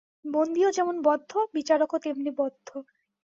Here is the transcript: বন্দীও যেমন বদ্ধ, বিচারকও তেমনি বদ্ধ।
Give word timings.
বন্দীও 0.25 0.69
যেমন 0.71 0.95
বদ্ধ, 1.01 1.31
বিচারকও 1.53 1.97
তেমনি 1.99 2.31
বদ্ধ। 2.37 2.69